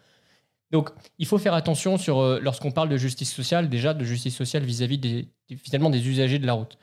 [0.71, 4.36] Donc, il faut faire attention sur, euh, lorsqu'on parle de justice sociale, déjà de justice
[4.36, 6.78] sociale vis-à-vis des, finalement des usagers de la route.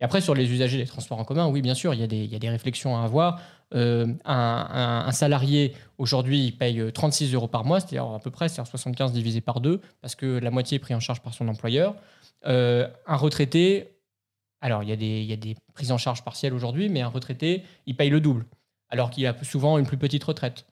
[0.00, 2.06] Et après, sur les usagers des transports en commun, oui, bien sûr, il y a
[2.06, 3.40] des, il y a des réflexions à avoir.
[3.74, 8.70] Euh, un, salarié, aujourd'hui, il paye 36 euros par mois, c'est-à-dire à peu près, c'est-à-dire
[8.70, 11.96] 75 divisé par deux, parce que la moitié est prise en charge par son employeur.
[12.46, 13.88] Euh, un retraité,
[14.60, 17.00] Alors, il y, a des, il y a des prises en charge partielles aujourd'hui, mais
[17.00, 18.46] un retraité, il paye le double,
[18.90, 20.64] alors qu'il a souvent une plus petite retraite.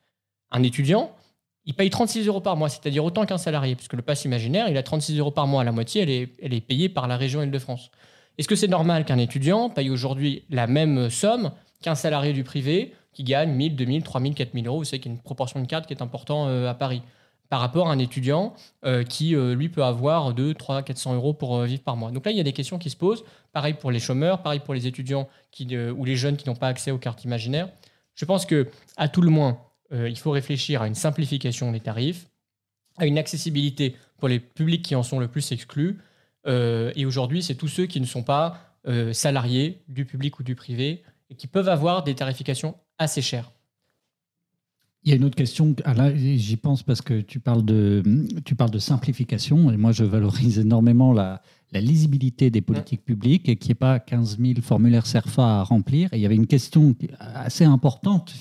[0.52, 1.10] Un étudiant,
[1.64, 4.76] il paye 36 euros par mois, c'est-à-dire autant qu'un salarié, puisque le pass imaginaire, il
[4.76, 7.42] a 36 euros par mois, la moitié, elle est, elle est payée par la région
[7.42, 7.90] Île-de-France.
[8.38, 12.94] Est-ce que c'est normal qu'un étudiant paye aujourd'hui la même somme qu'un salarié du privé
[13.12, 14.78] qui gagne 1000, 2000, 3000, 4000 euros?
[14.78, 17.02] Vous savez qu'il y a une proportion de cadre qui est importante euh, à Paris
[17.48, 21.32] par rapport à un étudiant euh, qui, euh, lui, peut avoir 2, 3, 400 euros
[21.32, 22.10] pour vivre par mois.
[22.10, 23.24] Donc là, il y a des questions qui se posent.
[23.52, 25.28] Pareil pour les chômeurs, pareil pour les étudiants
[25.60, 27.70] ou les jeunes qui n'ont pas accès aux cartes imaginaires.
[28.14, 29.60] Je pense que, à tout le moins,
[29.92, 32.26] il faut réfléchir à une simplification des tarifs,
[32.98, 35.98] à une accessibilité pour les publics qui en sont le plus exclus.
[36.46, 40.42] Euh, et aujourd'hui, c'est tous ceux qui ne sont pas euh, salariés du public ou
[40.42, 43.50] du privé et qui peuvent avoir des tarifications assez chères.
[45.04, 48.02] Il y a une autre question, ah là j'y pense parce que tu parles, de,
[48.44, 53.48] tu parles de simplification et moi je valorise énormément la, la lisibilité des politiques publiques
[53.48, 56.12] et qu'il n'y ait pas 15 000 formulaires CERFA à remplir.
[56.12, 58.32] Et il y avait une question assez importante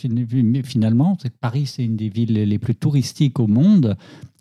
[0.64, 3.96] finalement, c'est que Paris, c'est une des villes les plus touristiques au monde.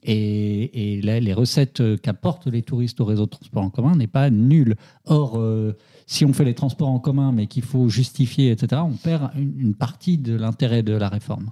[0.06, 4.76] Et, les recettes qu'apportent les touristes au réseau de transport en commun n'est pas nulles.
[5.06, 8.96] Or, euh, si on fait les transports en commun, mais qu'il faut justifier, etc., on
[8.96, 11.50] perd une partie de l'intérêt de la réforme.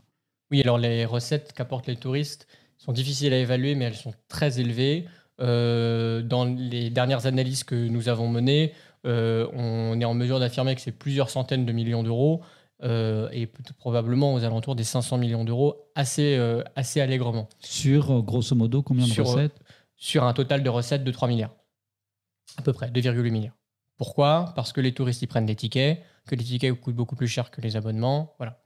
[0.50, 4.60] Oui, alors les recettes qu'apportent les touristes sont difficiles à évaluer, mais elles sont très
[4.60, 5.06] élevées.
[5.40, 8.72] Euh, dans les dernières analyses que nous avons menées,
[9.06, 12.42] euh, on est en mesure d'affirmer que c'est plusieurs centaines de millions d'euros
[12.82, 13.46] euh, et
[13.78, 16.38] probablement aux alentours des 500 millions d'euros assez,
[16.76, 17.48] assez allègrement.
[17.60, 19.58] Sur grosso modo combien de recettes
[19.96, 21.54] Sur un total de recettes de 3 milliards,
[22.56, 23.56] à peu près, 2,8 milliards.
[23.96, 24.52] Pourquoi?
[24.56, 27.50] Parce que les touristes y prennent des tickets, que les tickets coûtent beaucoup plus cher
[27.50, 28.62] que les abonnements, voilà.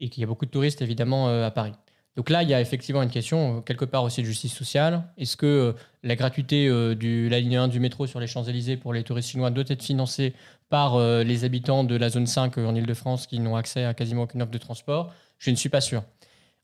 [0.00, 1.74] Et qu'il y a beaucoup de touristes évidemment à Paris.
[2.16, 5.04] Donc là, il y a effectivement une question, euh, quelque part aussi de justice sociale.
[5.16, 5.72] Est-ce que euh,
[6.02, 9.30] la gratuité euh, de la ligne 1 du métro sur les Champs-Élysées pour les touristes
[9.30, 10.34] chinois doit être financée
[10.68, 14.40] par les habitants de la zone 5 en Ile-de-France qui n'ont accès à quasiment aucune
[14.40, 15.12] offre de transport?
[15.38, 16.02] Je ne suis pas sûr.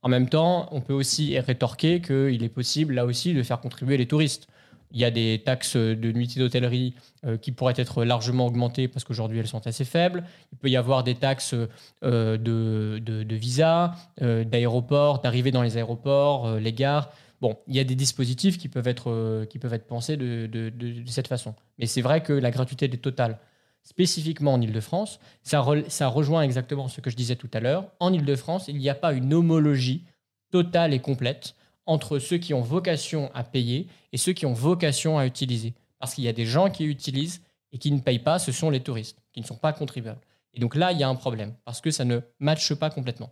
[0.01, 3.99] En même temps, on peut aussi rétorquer qu'il est possible, là aussi, de faire contribuer
[3.99, 4.49] les touristes.
[4.91, 9.05] Il y a des taxes de nuitée d'hôtellerie euh, qui pourraient être largement augmentées parce
[9.05, 10.25] qu'aujourd'hui elles sont assez faibles.
[10.53, 11.55] Il peut y avoir des taxes
[12.05, 17.11] euh, de, de, visa, euh, d'aéroports, d'arrivée dans les aéroports, les gares.
[17.41, 19.47] Bon, il y a des dispositifs qui peuvent être,
[19.87, 20.73] pensés de, de,
[21.07, 21.55] cette façon.
[21.79, 23.39] Mais c'est vrai que la gratuité est totale,
[23.85, 27.93] spécifiquement en Ile-de-France, ça, ça rejoint exactement ce que je disais tout à l'heure.
[28.01, 30.05] En Ile-de-France, il n'y a pas une homologie
[30.51, 31.55] totale et complète
[31.89, 35.75] entre ceux qui ont vocation à payer et ceux qui ont vocation à utiliser.
[35.99, 38.71] Parce qu'il y a des gens qui utilisent et qui ne payent pas, ce sont
[38.71, 40.21] les touristes, qui ne sont pas contribuables.
[40.55, 43.31] Et donc là, il y a un problème, parce que ça ne matche pas complètement.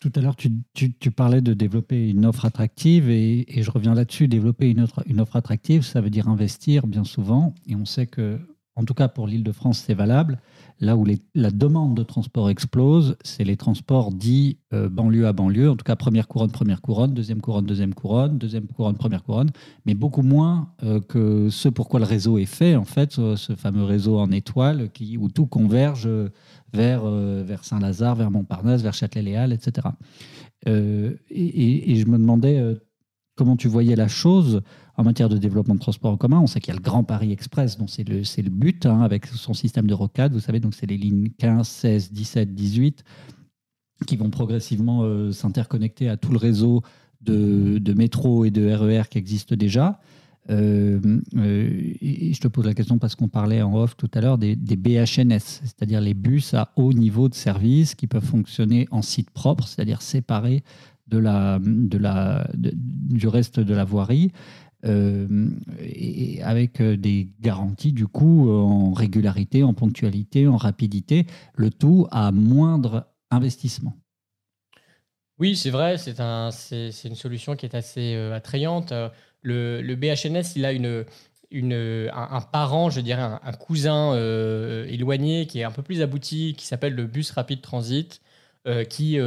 [0.00, 4.28] Tout à l'heure, tu, parlais de développer une offre attractive et, je reviens là-dessus.
[4.28, 7.54] Développer une, une offre attractive, ça veut dire investir bien souvent.
[7.66, 8.38] Et on sait que,
[8.78, 10.38] en tout cas pour l'île de France, c'est valable.
[10.78, 15.68] Là où la demande de transport explose, c'est les transports dits euh, banlieue à banlieue,
[15.68, 19.50] en tout cas première couronne, première couronne, deuxième couronne, deuxième couronne, deuxième couronne, première couronne,
[19.84, 23.82] mais beaucoup moins euh, que ce pourquoi le réseau est fait, en fait, ce, fameux
[23.82, 26.08] réseau en étoile qui, où tout converge
[26.72, 29.88] vers, euh, vers Saint-Lazare, vers Montparnasse, vers Châtelet-Léal, etc.
[30.66, 32.76] Et, et, je me demandais
[33.36, 34.62] comment tu voyais la chose
[34.98, 36.40] en matière de développement de transport en commun.
[36.40, 39.00] On sait qu'il y a le Grand Paris Express, dont c'est le, le but, hein,
[39.00, 40.32] avec son système de rocade.
[40.32, 43.04] Vous savez, donc c'est les lignes 15, 16, 17, 18
[44.06, 46.82] qui vont progressivement euh, s'interconnecter à tout le réseau
[47.20, 50.00] de, de, métro et de RER e qui existe déjà.
[50.50, 51.00] Euh,
[51.36, 54.38] euh, et je te pose la question parce qu'on parlait en off tout à l'heure
[54.38, 59.30] des, BHNS, c'est-à-dire les bus à haut niveau de service qui peuvent fonctionner en site
[59.30, 60.62] propre, c'est-à-dire séparés
[61.08, 62.48] de la, de la,
[63.08, 64.30] du reste de la voirie.
[64.84, 65.48] Euh,
[65.80, 72.06] et avec euh, des garanties du coup en régularité, en ponctualité, en rapidité, le tout
[72.12, 73.96] à moindre investissement.
[75.40, 78.92] Oui, c'est vrai, c'est un, une solution qui est assez euh, attrayante.
[79.42, 81.04] Le, le, BHNS, il a une,
[81.50, 84.14] une, un, parent, je dirais, un, cousin
[84.86, 88.20] éloigné qui est un peu plus abouti, qui s'appelle le bus rapide transit,
[88.88, 89.18] qui,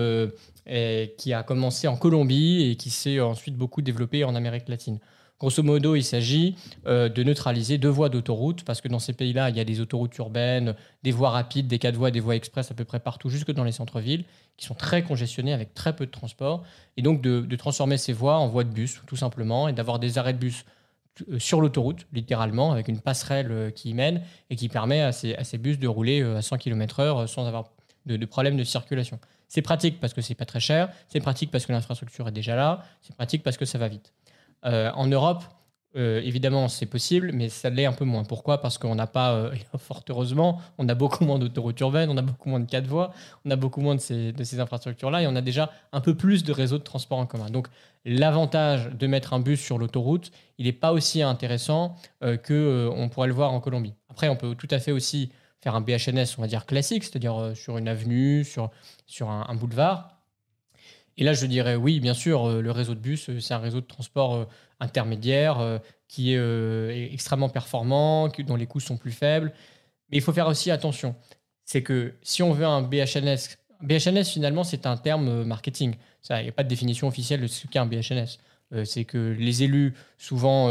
[1.17, 4.99] qui a commencé en Colombie et qui s'est ensuite beaucoup développé en Amérique latine.
[5.41, 9.49] Grosso modo, il s'agit euh, de neutraliser deux voies d'autoroute, parce que dans ces pays-là,
[9.49, 12.69] il y a des autoroutes urbaines, des voies rapides, des quatre voies, des voies express
[12.69, 14.23] à peu près partout, jusque dans les centres-villes,
[14.55, 16.61] qui sont très congestionnées avec très peu de transport.
[16.95, 20.19] Et donc de, transformer ces voies en voies de bus, tout simplement, et d'avoir des
[20.19, 20.63] arrêts de bus
[21.27, 25.11] euh, sur l'autoroute, littéralement, avec une passerelle euh, qui y mène et qui permet à
[25.11, 27.71] ces, bus de rouler à 100 km/h sans avoir
[28.05, 29.19] de, de problème de circulation.
[29.47, 32.55] C'est pratique parce que c'est pas très cher, c'est pratique parce que l'infrastructure est déjà
[32.55, 34.13] là, c'est pratique parce que ça va vite.
[34.65, 35.43] Euh, en Europe,
[35.97, 38.23] euh, évidemment, c'est possible, mais ça l'est un peu moins.
[38.23, 38.61] Pourquoi?
[38.61, 42.21] Parce qu'on n'a pas, euh, fort heureusement, on a beaucoup moins d'autoroutes urbaines, on a
[42.21, 45.41] beaucoup moins de quatre voies, on a beaucoup moins de ces, infrastructures-là, et on a
[45.41, 47.49] déjà un peu plus de réseaux de transport en commun.
[47.49, 47.67] Donc,
[48.05, 53.27] l'avantage de mettre un bus sur l'autoroute, il n'est pas aussi intéressant euh, qu'on pourrait
[53.27, 53.93] le voir en Colombie.
[54.09, 57.51] Après, on peut tout à fait aussi faire un BHNS, on va dire classique, c'est-à-dire
[57.55, 58.71] sur une avenue, sur,
[59.05, 60.17] sur un, boulevard.
[61.17, 63.85] Et là, je dirais oui, bien sûr, le réseau de bus, c'est un réseau de
[63.85, 64.47] transport
[64.81, 65.77] intermédiaire euh,
[66.09, 69.53] qui euh, est extrêmement performant, dont les coûts sont plus faibles.
[70.09, 71.15] Mais il faut faire aussi attention.
[71.63, 75.95] C'est que si on veut un BHNS, BHNS finalement c'est un terme euh, marketing.
[76.29, 78.37] Il n'y a pas de définition officielle de ce qu'est un BHNS.
[78.85, 80.69] c'est que les élus, souvent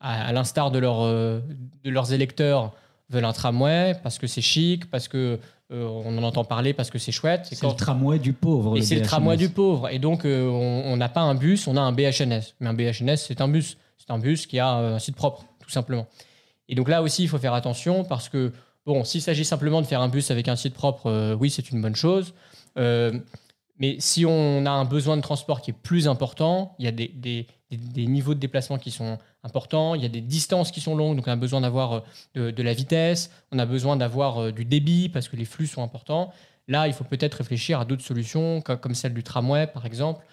[0.00, 2.74] à, l'instar de, de leurs électeurs,
[3.10, 5.38] veulent un tramway parce que c'est chic, parce que
[5.70, 7.48] on en entend parler, parce que c'est chouette.
[7.50, 8.76] C'est le tramway du pauvre.
[8.76, 9.88] Et c'est le tramway du pauvre.
[9.88, 12.54] Et donc on n'a pas un bus, on a un BHNS.
[12.60, 13.76] Mais un BHNS c'est un bus.
[13.98, 16.06] C'est un bus qui a un site propre, tout simplement.
[16.68, 18.52] Et donc là aussi il faut faire attention parce que
[18.86, 21.82] bon, s'il s'agit simplement de faire un bus avec un site propre, oui c'est une
[21.82, 22.34] bonne chose.
[23.80, 26.92] Mais si on a un besoin de transport qui est plus important, il y a
[26.92, 27.46] des,
[27.96, 31.26] niveaux de déplacement qui sont important, il y a des distances qui sont longues, donc
[31.26, 32.02] on a besoin d'avoir
[32.36, 35.66] euh, de, la vitesse, on a besoin d'avoir euh, du débit parce que les flux
[35.66, 36.30] sont importants.
[36.68, 40.24] Là, il faut peut-être réfléchir à d'autres solutions, comme celle du tramway, par exemple.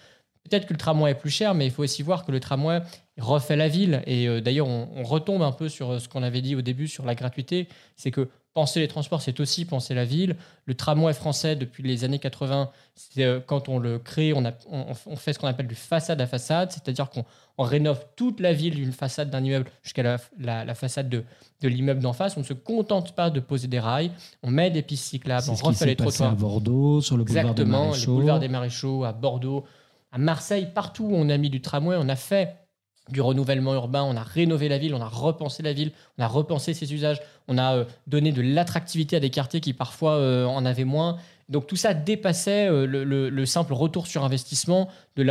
[0.44, 2.80] Peut-être que le tramway est plus cher, mais il faut aussi voir que le tramway
[3.18, 4.02] refait la ville.
[4.06, 7.06] Et euh, d'ailleurs, on, retombe un peu sur ce qu'on avait dit au début sur
[7.06, 7.66] la gratuité.
[7.96, 10.34] C'est que penser les transports, c'est aussi penser la ville.
[10.66, 12.70] Le tramway français, depuis les années 80,
[13.18, 16.72] euh, quand on le crée, on, on, fait ce qu'on appelle du façade à façade,
[16.72, 17.24] c'est-à-dire qu'on
[17.62, 21.22] rénove toute la ville d'une façade d'un immeuble jusqu'à la, façade de,
[21.60, 22.36] de l'immeuble d'en face.
[22.36, 24.10] On ne se contente pas de poser des rails,
[24.42, 26.32] on met des pistes cyclables, on refait les trottoirs.
[26.32, 28.10] à Bordeaux, sur le boulevard des Maréchaux.
[28.10, 29.66] les boulevards des Maréchaux, à Bordeaux,
[30.10, 32.56] à Marseille, partout où on a mis du tramway, on a fait
[33.10, 36.26] du renouvellement urbain, on a rénové la ville, on a repensé la ville, on a
[36.26, 40.44] repensé ses usages, on a euh, donné de l'attractivité à des quartiers qui parfois euh,
[40.46, 41.18] en avaient moins.
[41.48, 45.22] Donc tout ça dépassait euh, le, simple retour sur investissement de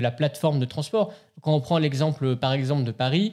[0.00, 1.12] la, plateforme de transport.
[1.40, 3.32] Quand on prend l'exemple, par exemple, de Paris,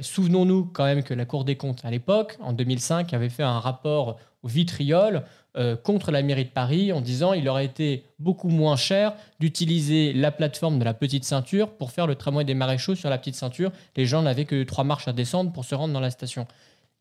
[0.00, 3.60] souvenons-nous quand même que la Cour des comptes, à l'époque, en 2005, avait fait un
[3.60, 5.22] rapport au vitriol
[5.56, 10.14] euh, contre la mairie de Paris en disant il aurait été beaucoup moins cher d'utiliser
[10.14, 13.34] la plateforme de la petite ceinture pour faire le tramway des maréchaux sur la petite
[13.34, 13.70] ceinture.
[13.94, 16.46] Les gens n'avaient que trois marches à descendre pour se rendre dans la station.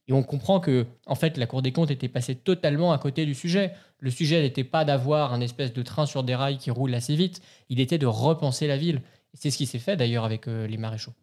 [0.07, 3.25] Et on comprend que, en fait, la Cour des comptes était passée totalement à côté
[3.25, 3.73] du sujet.
[3.99, 7.15] Le sujet n'était pas d'avoir un espèce de train sur des rails qui roule assez
[7.15, 9.01] vite, il était de repenser la ville.
[9.33, 11.13] C'est ce qui s'est fait d'ailleurs avec euh, les maréchaux.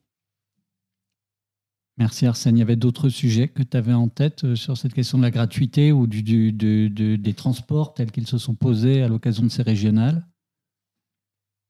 [1.99, 2.57] Merci Arsène.
[2.57, 5.25] Il y avait d'autres sujets que tu avais en tête euh, sur cette question de
[5.25, 10.25] la gratuité ou des transports tels qu'ils se sont posés à l'occasion de ces régionales?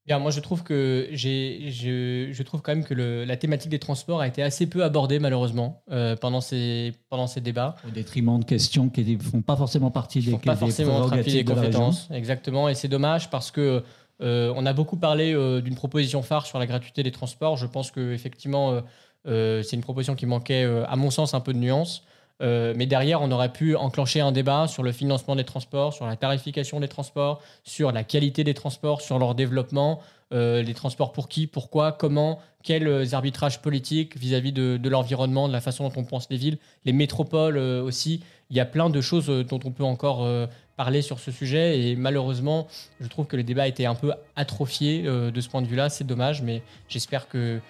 [0.09, 4.21] Bien, moi, je trouve que j'ai, je, trouve quand même que la thématique des transports
[4.21, 7.77] a été assez peu abordée malheureusement euh, pendant ces pendant ces débats.
[7.87, 11.45] Au détriment de questions qui ne font pas forcément partie des, pas forcément partie des
[11.45, 12.09] compétences.
[12.13, 13.85] exactement, et c'est dommage parce que
[14.21, 17.57] euh, on a beaucoup parlé d'une proposition phare sur la gratuité des transports.
[17.57, 18.83] Je pense que effectivement
[19.27, 22.05] euh, c'est une proposition qui manquait, euh, à mon sens, un peu de nuance.
[22.41, 26.07] Euh, mais derrière, on aurait pu enclencher un débat sur le financement des transports, sur
[26.07, 31.27] la tarification des transports, sur la qualité des transports, sur leur développement, les transports pour
[31.29, 36.29] qui, pourquoi, comment, quels arbitrages politiques vis-à-vis de, l'environnement, de la façon dont on pense
[36.29, 38.23] les villes, les métropoles aussi.
[38.51, 40.29] Il y a plein de choses dont on peut encore
[40.77, 42.67] parler sur ce sujet et malheureusement,
[43.01, 45.89] je trouve que le débat a été un peu atrophié de ce point de vue-là.
[45.89, 47.63] C'est dommage, mais j'espère que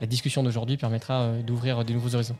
[0.00, 2.36] la discussion d'aujourd'hui permettra euh, d'ouvrir de nouveaux horizons.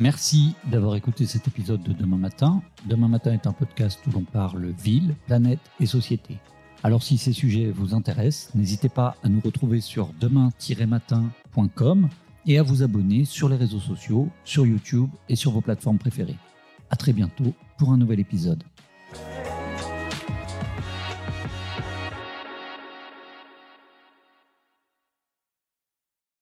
[0.00, 2.62] Merci d'avoir écouté cet épisode de Demain Matin.
[2.86, 6.36] Demain Matin est un podcast où l'on parle ville, planète et société.
[6.84, 12.08] Alors si ces sujets vous intéressent, n'hésitez pas à nous retrouver sur demain-matin.com
[12.46, 16.38] et à vous abonner sur les réseaux sociaux, sur YouTube et sur vos plateformes préférées.
[16.90, 18.62] À très bientôt pour un nouvel épisode.